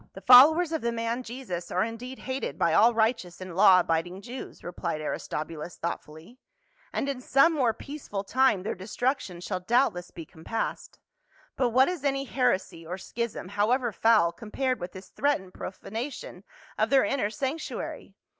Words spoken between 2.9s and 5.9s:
righteous and law abiding Jews," replied Aris tobulus